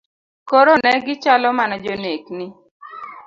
Koro 0.49 0.73
negi 0.83 1.13
chalo 1.23 1.49
mana 1.57 1.75
jonekni. 1.83 2.45